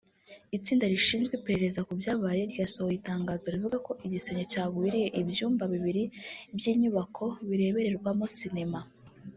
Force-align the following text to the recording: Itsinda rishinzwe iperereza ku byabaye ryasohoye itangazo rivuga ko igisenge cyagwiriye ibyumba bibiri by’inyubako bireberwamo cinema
Itsinda 0.57 0.85
rishinzwe 0.93 1.33
iperereza 1.35 1.79
ku 1.87 1.91
byabaye 1.99 2.41
ryasohoye 2.51 2.95
itangazo 2.97 3.45
rivuga 3.53 3.77
ko 3.85 3.91
igisenge 4.05 4.43
cyagwiriye 4.51 5.07
ibyumba 5.21 5.63
bibiri 5.73 6.03
by’inyubako 6.57 7.25
bireberwamo 7.47 8.25
cinema 8.39 8.79